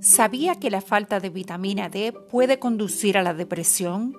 ¿Sabía 0.00 0.54
que 0.54 0.70
la 0.70 0.80
falta 0.80 1.20
de 1.20 1.28
vitamina 1.28 1.90
D 1.90 2.12
puede 2.12 2.58
conducir 2.58 3.18
a 3.18 3.22
la 3.22 3.34
depresión? 3.34 4.16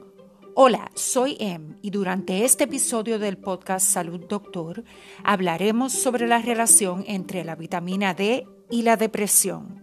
Hola, 0.53 0.91
soy 0.93 1.37
Em 1.39 1.77
y 1.81 1.89
durante 1.89 2.45
este 2.45 2.65
episodio 2.65 3.17
del 3.17 3.39
podcast 3.39 3.87
Salud 3.87 4.23
Doctor 4.29 4.83
hablaremos 5.23 5.91
sobre 5.91 6.27
la 6.27 6.39
relación 6.39 7.03
entre 7.07 7.43
la 7.43 7.55
vitamina 7.55 8.13
D 8.13 8.47
y 8.69 8.83
la 8.83 8.95
depresión. 8.95 9.80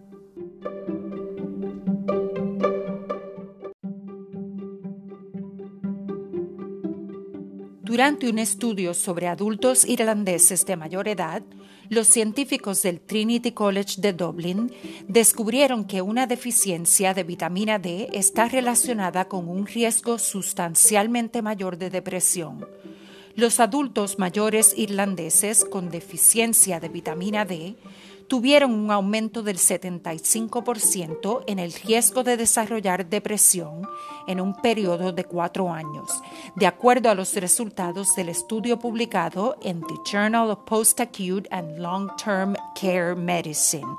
Durante 7.89 8.29
un 8.29 8.37
estudio 8.37 8.93
sobre 8.93 9.27
adultos 9.27 9.83
irlandeses 9.83 10.63
de 10.63 10.77
mayor 10.77 11.07
edad, 11.07 11.41
los 11.89 12.05
científicos 12.05 12.83
del 12.83 13.01
Trinity 13.01 13.51
College 13.51 13.99
de 13.99 14.13
Dublin 14.13 14.71
descubrieron 15.07 15.85
que 15.85 16.03
una 16.03 16.27
deficiencia 16.27 17.15
de 17.15 17.23
vitamina 17.23 17.79
D 17.79 18.07
está 18.13 18.47
relacionada 18.47 19.27
con 19.27 19.49
un 19.49 19.65
riesgo 19.65 20.19
sustancialmente 20.19 21.41
mayor 21.41 21.79
de 21.79 21.89
depresión. 21.89 22.63
Los 23.33 23.59
adultos 23.59 24.19
mayores 24.19 24.75
irlandeses 24.77 25.65
con 25.65 25.89
deficiencia 25.89 26.79
de 26.79 26.89
vitamina 26.89 27.43
D 27.43 27.75
tuvieron 28.29 28.71
un 28.71 28.91
aumento 28.91 29.43
del 29.43 29.57
75% 29.57 31.43
en 31.47 31.59
el 31.59 31.73
riesgo 31.73 32.23
de 32.23 32.37
desarrollar 32.37 33.09
depresión 33.09 33.81
en 34.27 34.39
un 34.39 34.53
periodo 34.53 35.11
de 35.11 35.25
cuatro 35.25 35.73
años, 35.73 36.09
de 36.55 36.67
acuerdo 36.67 37.09
a 37.09 37.15
los 37.15 37.35
resultados 37.35 38.15
del 38.15 38.29
estudio 38.29 38.77
publicado 38.79 39.57
en 39.63 39.81
The 39.81 39.95
Journal 40.09 40.51
of 40.51 40.59
Post-Acute 40.65 41.49
and 41.49 41.79
Long-Term 41.79 42.55
Care 42.79 43.15
Medicine. 43.15 43.97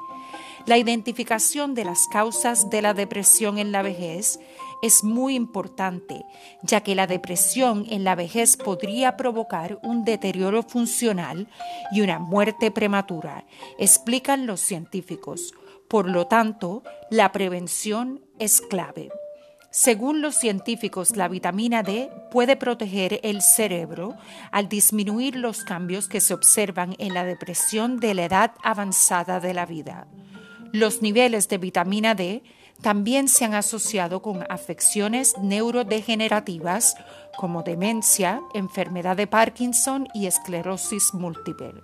La 0.67 0.79
identificación 0.79 1.75
de 1.75 1.85
las 1.85 2.07
causas 2.07 2.71
de 2.71 2.83
la 2.83 2.95
depresión 2.95 3.59
en 3.59 3.73
la 3.73 3.83
vejez 3.83 4.39
es 4.83 5.05
muy 5.05 5.35
importante, 5.35 6.25
ya 6.63 6.81
que 6.83 6.95
la 6.95 7.07
depresión 7.07 7.87
en 7.91 8.05
la 8.05 8.15
vejez 8.15 8.57
podría 8.57 9.17
provocar 9.17 9.79
un 9.83 10.05
deterioro 10.05 10.63
funcional 10.63 11.49
y 11.93 12.01
una 12.01 12.19
muerte 12.19 12.71
prematura, 12.71 13.47
explican 13.79 14.47
los 14.47 14.61
científicos. 14.61 15.55
Por 15.89 16.09
lo 16.09 16.27
tanto, 16.27 16.83
la 17.11 17.33
prevención 17.33 18.21
es 18.39 18.61
clave. 18.61 19.11
Según 19.73 20.21
los 20.21 20.35
científicos, 20.35 21.17
la 21.17 21.29
vitamina 21.29 21.85
D 21.85 22.11
puede 22.33 22.57
proteger 22.57 23.21
el 23.23 23.41
cerebro 23.41 24.17
al 24.51 24.69
disminuir 24.69 25.37
los 25.37 25.63
cambios 25.63 26.09
que 26.09 26.21
se 26.21 26.35
observan 26.35 26.97
en 26.99 27.15
la 27.15 27.25
depresión 27.25 28.01
de 28.01 28.15
la 28.15 28.25
edad 28.25 28.53
avanzada 28.65 29.39
de 29.39 29.55
la 29.55 29.67
vida. 29.67 30.09
Los 30.73 31.03
niveles 31.03 31.49
de 31.49 31.59
vitamina 31.59 32.17
D 32.17 32.43
también 32.83 33.29
se 33.29 33.45
han 33.45 33.55
asociado 33.55 34.23
con 34.23 34.45
afecciones 34.49 35.35
neurodegenerativas 35.39 36.97
como 37.37 37.63
demencia, 37.63 38.41
enfermedad 38.55 39.17
de 39.17 39.27
Parkinson 39.27 40.09
y 40.15 40.27
esclerosis 40.27 41.15
múltiple. 41.15 41.75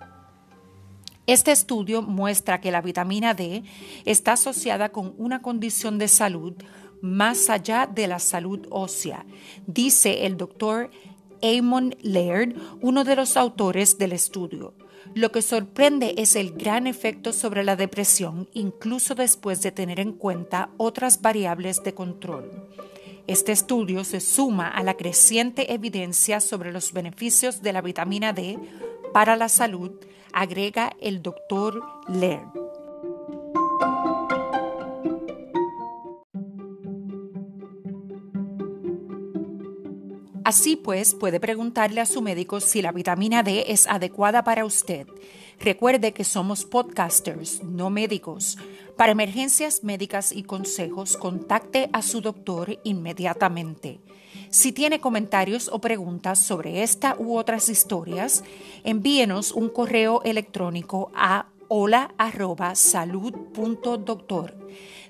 Este 1.25 1.51
estudio 1.51 2.01
muestra 2.01 2.61
que 2.61 2.71
la 2.71 2.81
vitamina 2.81 3.33
D 3.33 3.63
está 4.05 4.33
asociada 4.33 4.89
con 4.89 5.13
una 5.17 5.41
condición 5.41 5.97
de 5.97 6.07
salud 6.07 6.53
más 7.01 7.49
allá 7.49 7.85
de 7.85 8.07
la 8.07 8.19
salud 8.19 8.65
ósea, 8.71 9.25
dice 9.67 10.25
el 10.25 10.37
doctor 10.37 10.89
Amon 11.41 11.95
Laird, 12.01 12.55
uno 12.81 13.03
de 13.03 13.15
los 13.15 13.37
autores 13.37 13.97
del 13.97 14.13
estudio. 14.13 14.73
Lo 15.13 15.31
que 15.31 15.41
sorprende 15.41 16.15
es 16.17 16.35
el 16.35 16.51
gran 16.51 16.85
efecto 16.87 17.33
sobre 17.33 17.63
la 17.63 17.75
depresión, 17.75 18.49
incluso 18.53 19.15
después 19.15 19.61
de 19.61 19.71
tener 19.71 19.99
en 19.99 20.13
cuenta 20.13 20.69
otras 20.77 21.21
variables 21.21 21.83
de 21.83 21.93
control. 21.93 22.51
Este 23.25 23.51
estudio 23.51 24.03
se 24.03 24.19
suma 24.19 24.67
a 24.67 24.83
la 24.83 24.95
creciente 24.95 25.73
evidencia 25.73 26.39
sobre 26.39 26.71
los 26.71 26.93
beneficios 26.93 27.61
de 27.61 27.73
la 27.73 27.81
vitamina 27.81 28.31
D 28.31 28.57
para 29.13 29.35
la 29.35 29.49
salud, 29.49 29.91
agrega 30.33 30.95
el 31.01 31.21
doctor 31.21 31.81
Laird. 32.07 32.66
Así 40.47 40.77
pues, 40.77 41.13
puede 41.13 41.41
preguntarle 41.41 41.99
a 41.99 42.05
su 42.05 42.21
médico 42.21 42.61
si 42.61 42.81
la 42.81 42.93
vitamina 42.93 43.43
D 43.43 43.65
es 43.67 43.85
adecuada 43.85 44.45
para 44.45 44.63
usted. 44.63 45.05
Recuerde 45.59 46.13
que 46.13 46.23
somos 46.23 46.63
podcasters, 46.63 47.65
no 47.65 47.89
médicos. 47.89 48.57
Para 48.95 49.11
emergencias 49.11 49.83
médicas 49.83 50.31
y 50.31 50.43
consejos, 50.43 51.17
contacte 51.17 51.89
a 51.91 52.01
su 52.01 52.21
doctor 52.21 52.79
inmediatamente. 52.85 53.99
Si 54.49 54.71
tiene 54.71 55.01
comentarios 55.01 55.67
o 55.67 55.81
preguntas 55.81 56.39
sobre 56.39 56.81
esta 56.81 57.17
u 57.19 57.35
otras 57.35 57.67
historias, 57.67 58.45
envíenos 58.85 59.51
un 59.51 59.67
correo 59.67 60.21
electrónico 60.23 61.11
a 61.13 61.47
hola@salud.doctor. 61.67 64.55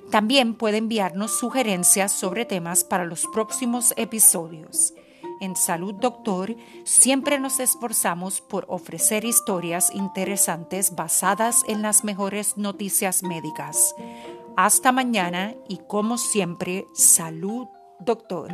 También 0.09 0.56
puede 0.56 0.78
enviarnos 0.78 1.38
sugerencias 1.38 2.12
sobre 2.12 2.46
temas 2.46 2.84
para 2.84 3.06
los 3.06 3.28
próximos 3.31 3.94
episodios. 3.98 4.96
En 5.42 5.56
Salud 5.56 5.94
Doctor 5.96 6.56
siempre 6.84 7.40
nos 7.40 7.59
esforzamos 7.59 8.42
por 8.42 8.66
ofrecer 8.68 9.25
historias 9.25 9.94
interesantes 9.94 10.96
basadas 10.96 11.64
en 11.68 11.81
las 11.81 12.03
mejores 12.03 12.58
noticias 12.58 13.24
médicas. 13.24 13.96
Hasta 14.56 14.92
mañana 14.92 15.56
y 15.68 15.78
como 15.88 16.18
siempre, 16.18 16.86
Salud 16.94 17.68
Doctor. 18.00 18.50